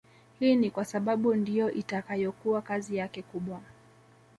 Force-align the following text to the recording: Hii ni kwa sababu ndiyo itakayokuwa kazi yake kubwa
Hii 0.39 0.55
ni 0.55 0.71
kwa 0.71 0.85
sababu 0.85 1.35
ndiyo 1.35 1.71
itakayokuwa 1.71 2.61
kazi 2.61 2.95
yake 2.95 3.21
kubwa 3.21 3.61